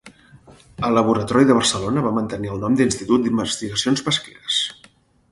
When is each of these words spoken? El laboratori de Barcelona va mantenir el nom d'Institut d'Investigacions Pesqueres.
El 0.87 0.95
laboratori 0.99 1.45
de 1.49 1.57
Barcelona 1.57 2.03
va 2.05 2.13
mantenir 2.15 2.51
el 2.55 2.63
nom 2.63 2.77
d'Institut 2.79 3.27
d'Investigacions 3.27 4.03
Pesqueres. 4.09 4.57